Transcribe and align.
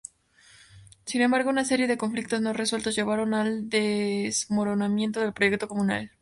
Sin 1.05 1.21
embargo, 1.21 1.51
una 1.51 1.63
serie 1.63 1.85
de 1.85 1.95
conflictos 1.95 2.41
no 2.41 2.53
resueltos 2.53 2.95
llevaron 2.95 3.35
al 3.35 3.69
desmoronamiento 3.69 5.19
del 5.21 5.31
proyecto 5.33 5.67
comunal. 5.67 6.11